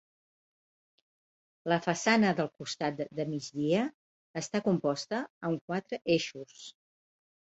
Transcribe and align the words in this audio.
La 1.71 1.77
façana 1.87 2.31
del 2.39 2.49
costat 2.61 3.03
de 3.19 3.25
migdia 3.33 3.83
està 4.43 4.61
composta 4.69 5.19
amb 5.51 5.65
quatre 5.71 6.01
eixos. 6.17 6.65